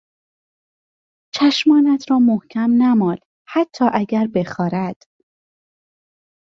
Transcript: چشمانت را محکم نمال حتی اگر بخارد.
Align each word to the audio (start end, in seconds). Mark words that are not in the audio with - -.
چشمانت 1.35 2.11
را 2.11 2.19
محکم 2.19 2.71
نمال 2.83 3.17
حتی 3.47 3.85
اگر 3.93 4.27
بخارد. 4.35 5.03